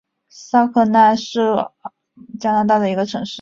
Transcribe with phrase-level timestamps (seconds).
[0.29, 1.39] 萨格奈是
[2.39, 3.29] 加拿大的一个城市。